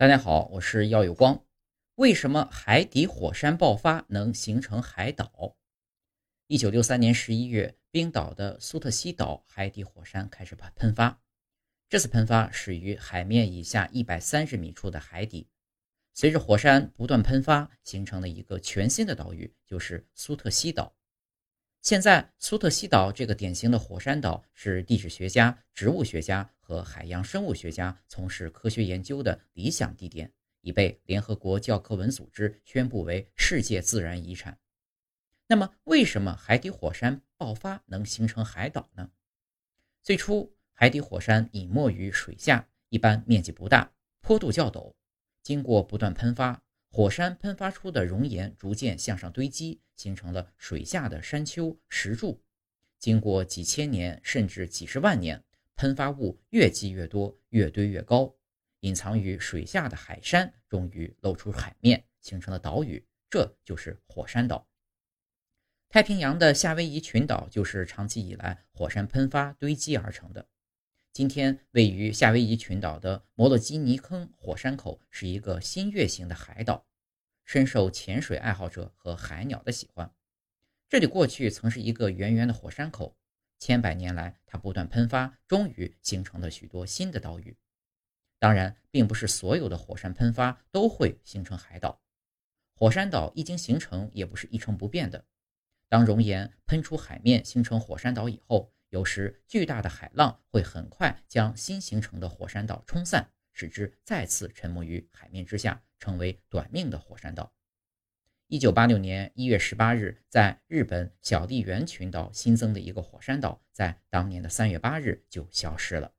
[0.00, 1.44] 大家好，我是耀有光。
[1.96, 5.58] 为什么海底火山爆发能形成海岛？
[6.46, 11.20] 一九六三年十一月，冰岛的苏特西岛海底火山开始喷喷发。
[11.90, 15.46] 这次喷发始于海面以下一百三十米处的海底，
[16.14, 20.96] 随着火山不断喷发，形成了一个全新的岛屿，就是苏特西岛。
[21.82, 30.30] 现在，苏特西岛这个典型的火山岛是地质学家、植物学家和海洋生物学家从事科学研究的理想地点，
[30.60, 34.58] 已被联合国教科文组织宣布为世界自然遗产。
[35.46, 39.10] 那么，为什么海底火山爆发能形成海岛呢？
[40.02, 43.90] 最初，海底火山隐没于水下，一般面积不大，
[44.20, 44.92] 坡度较陡，
[45.42, 46.62] 经过不断喷发。
[46.92, 52.42] 火山喷发出的熔岩逐渐向上堆积，形成了水下的山丘、石柱。
[52.98, 55.42] 经过几千年甚至几十万年，
[55.76, 58.34] 喷发物越积越多，越堆越高。
[58.80, 64.66] 隐藏于水下的海山终于露出海面，形成了岛屿，这就是火山岛。
[65.88, 70.48] 太平洋的夏威夷群岛就是长期以来火山喷发堆积而成的。
[71.12, 76.86] 今天位于夏威夷群岛的摩洛基尼坑火山口是一个新月形的海岛，
[77.44, 80.14] 深受潜水爱好者和海鸟的喜欢。
[80.88, 83.16] 这里过去曾是一个圆圆的火山口，
[83.58, 87.56] 千百年来它不断喷发，终于形成了许多新的岛屿。
[88.38, 92.00] 当然，并不是所有的火山喷发都会形成海岛，
[92.72, 95.26] 火山岛一经形成也不是一成不变的。
[95.88, 98.72] 当熔岩喷出海面形成火山岛以后。
[98.90, 107.52] 有时，巨大的海浪会很快将新形成的火山岛冲散，使之再次沉没于海面之下，成为短命的火山岛。
[108.48, 116.12] 一九八六年一月十八日，在日本小笠原群岛新增的一个火山岛，在当年的三月八日就消失了。